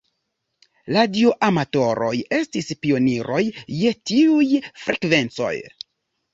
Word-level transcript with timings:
Radioamatoroj 0.95 2.15
estis 2.39 2.73
pioniroj 2.87 3.43
je 3.85 3.95
tiuj 4.13 4.51
frekvencoj. 4.89 5.55